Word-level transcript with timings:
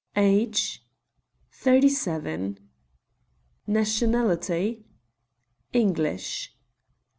"Age?" 0.17 0.83
"Thirty 1.51 1.89
seven." 1.89 2.57
"Nationality?" 3.67 4.83
"English." 5.73 6.57